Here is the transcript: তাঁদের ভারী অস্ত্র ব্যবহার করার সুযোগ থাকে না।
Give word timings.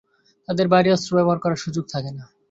তাঁদের 0.47 0.67
ভারী 0.67 0.89
অস্ত্র 0.91 1.11
ব্যবহার 1.17 1.39
করার 1.39 1.63
সুযোগ 1.63 1.83
থাকে 1.89 2.11
না। 2.17 2.23